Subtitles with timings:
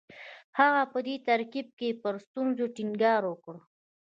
[0.59, 3.55] هغه په دې ترکیب کې پر ستونزو ټینګار وکړ